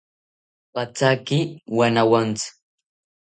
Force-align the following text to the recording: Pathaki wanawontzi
Pathaki 0.73 1.39
wanawontzi 1.77 2.47